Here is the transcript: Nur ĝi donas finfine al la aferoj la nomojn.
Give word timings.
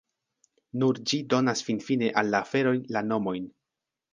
Nur 0.83 0.99
ĝi 1.11 1.19
donas 1.35 1.63
finfine 1.69 2.11
al 2.23 2.35
la 2.37 2.43
aferoj 2.47 2.75
la 2.97 3.05
nomojn. 3.11 3.47